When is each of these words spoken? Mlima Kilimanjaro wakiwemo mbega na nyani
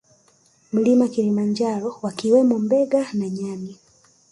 Mlima 0.73 1.07
Kilimanjaro 1.07 1.99
wakiwemo 2.01 2.59
mbega 2.59 3.07
na 3.13 3.29
nyani 3.29 3.77